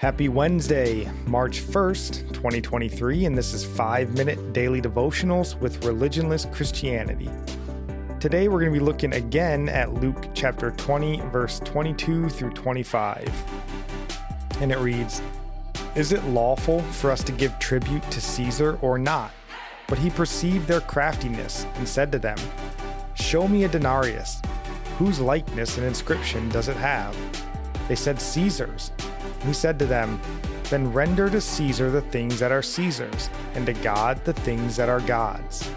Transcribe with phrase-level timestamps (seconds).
[0.00, 7.28] Happy Wednesday, March 1st, 2023, and this is 5 Minute Daily Devotionals with Religionless Christianity.
[8.18, 13.30] Today we're going to be looking again at Luke chapter 20, verse 22 through 25.
[14.62, 15.20] And it reads
[15.94, 19.32] Is it lawful for us to give tribute to Caesar or not?
[19.86, 22.38] But he perceived their craftiness and said to them,
[23.12, 24.40] Show me a denarius.
[24.96, 27.14] Whose likeness and inscription does it have?
[27.86, 28.92] They said, Caesar's.
[29.44, 30.20] He said to them,
[30.64, 34.88] Then render to Caesar the things that are Caesar's, and to God the things that
[34.88, 35.68] are God's.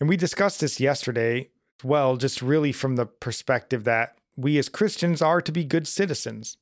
[0.00, 1.50] And we discussed this yesterday,
[1.84, 6.56] well, just really from the perspective that we as Christians are to be good citizens.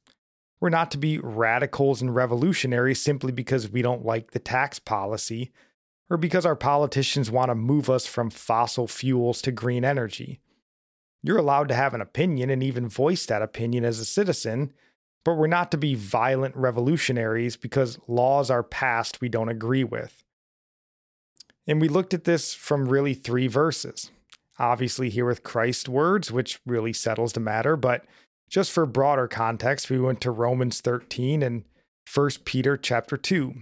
[0.61, 5.53] We're not to be radicals and revolutionaries simply because we don't like the tax policy
[6.11, 10.41] or because our politicians want to move us from fossil fuels to green energy.
[11.23, 14.73] You're allowed to have an opinion and even voice that opinion as a citizen,
[15.25, 20.25] but we're not to be violent revolutionaries because laws are passed we don't agree with.
[21.67, 24.11] And we looked at this from really three verses.
[24.59, 28.05] Obviously, here with Christ's words, which really settles the matter, but
[28.49, 31.65] just for broader context, we went to Romans 13 and
[32.13, 33.55] 1 Peter chapter 2.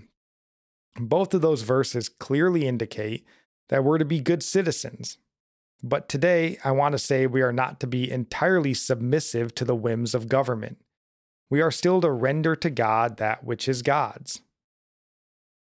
[1.00, 3.26] Both of those verses clearly indicate
[3.68, 5.18] that we're to be good citizens,
[5.82, 9.76] but today, I want to say we are not to be entirely submissive to the
[9.76, 10.78] whims of government.
[11.50, 14.40] We are still to render to God that which is God's.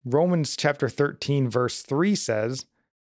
[0.06, 2.66] Romans chapter 13 verse 3 says,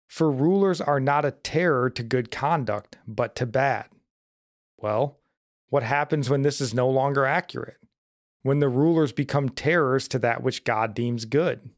[0.07, 3.89] "For rulers are not a terror to good conduct, but to bad."
[4.77, 5.19] Well,
[5.69, 7.79] what happens when this is no longer accurate?
[8.43, 11.69] When the rulers become terrors to that which God deems good.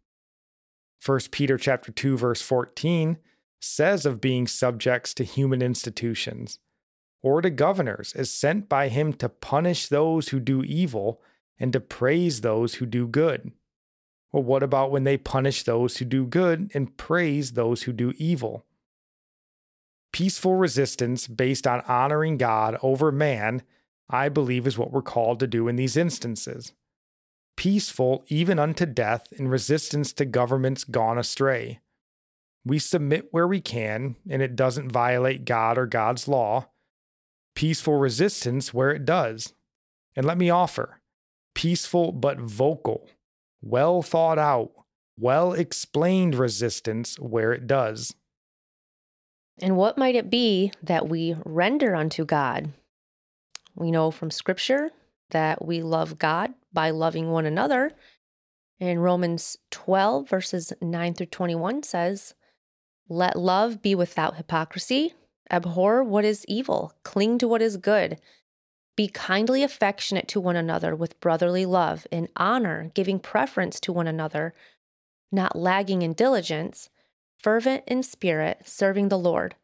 [0.99, 3.17] 1 Peter chapter 2 verse 14
[3.59, 6.59] says of being subjects to human institutions
[7.21, 11.21] or to governors is sent by him to punish those who do evil
[11.59, 13.51] and to praise those who do good.
[14.31, 18.13] Well, what about when they punish those who do good and praise those who do
[18.17, 18.65] evil?
[20.11, 23.63] Peaceful resistance based on honoring God over man,
[24.09, 26.73] I believe, is what we're called to do in these instances.
[27.55, 31.79] Peaceful even unto death in resistance to governments gone astray.
[32.67, 36.67] We submit where we can, and it doesn't violate God or God's law.
[37.55, 39.53] Peaceful resistance where it does.
[40.15, 40.99] And let me offer
[41.55, 43.09] peaceful but vocal,
[43.61, 44.71] well thought out,
[45.17, 48.13] well explained resistance where it does.
[49.59, 52.73] And what might it be that we render unto God?
[53.75, 54.91] We know from Scripture
[55.31, 57.91] that we love God by loving one another.
[58.79, 62.35] In Romans 12, verses 9 through 21 says,
[63.09, 65.13] let love be without hypocrisy.
[65.49, 66.93] Abhor what is evil.
[67.03, 68.19] Cling to what is good.
[68.95, 74.07] Be kindly affectionate to one another with brotherly love, in honor, giving preference to one
[74.07, 74.53] another,
[75.31, 76.89] not lagging in diligence,
[77.37, 79.55] fervent in spirit, serving the Lord,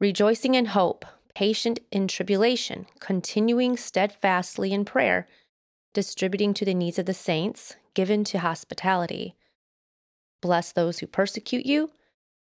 [0.00, 1.04] rejoicing in hope,
[1.34, 5.28] patient in tribulation, continuing steadfastly in prayer,
[5.92, 9.36] distributing to the needs of the saints, given to hospitality.
[10.40, 11.90] Bless those who persecute you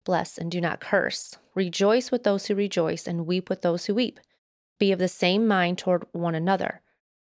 [0.03, 1.37] Bless and do not curse.
[1.53, 4.19] Rejoice with those who rejoice, and weep with those who weep.
[4.79, 6.81] Be of the same mind toward one another.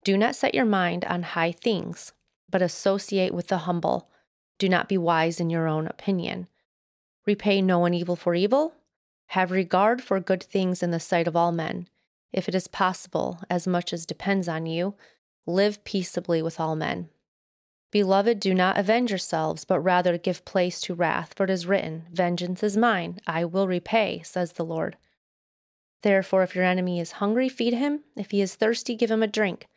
[0.03, 2.13] Do not set your mind on high things,
[2.49, 4.09] but associate with the humble.
[4.57, 6.47] Do not be wise in your own opinion.
[7.25, 8.73] Repay no one evil for evil.
[9.27, 11.87] Have regard for good things in the sight of all men.
[12.31, 14.95] If it is possible, as much as depends on you,
[15.45, 17.09] live peaceably with all men.
[17.95, 22.03] Beloved, do not avenge yourselves, but rather give place to wrath, for it is written,
[22.11, 24.97] Vengeance is mine, I will repay, says the Lord.
[26.03, 28.01] Therefore, if your enemy is hungry, feed him.
[28.17, 29.67] If he is thirsty, give him a drink.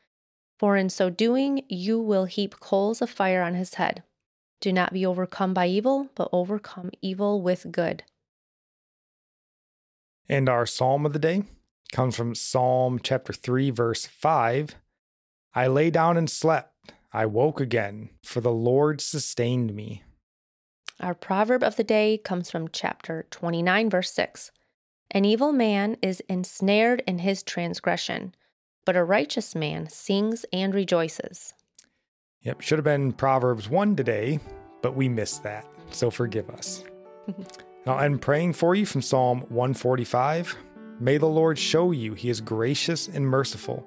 [0.59, 4.03] For in so doing, you will heap coals of fire on his head.
[4.61, 8.03] Do not be overcome by evil, but overcome evil with good.
[10.29, 11.45] And our psalm of the day
[11.93, 14.75] comes from Psalm chapter 3, verse 5.
[15.55, 16.75] I lay down and slept
[17.13, 20.03] I woke again, for the Lord sustained me.
[21.01, 24.51] Our proverb of the day comes from chapter 29, verse 6.
[25.11, 28.35] An evil man is ensnared in his transgression,
[28.85, 31.55] but a righteous man sings and rejoices.
[32.43, 34.39] Yep, should have been Proverbs 1 today,
[34.83, 36.85] but we missed that, so forgive us.
[37.87, 40.57] now, I'm praying for you from Psalm 145.
[41.01, 43.87] May the Lord show you he is gracious and merciful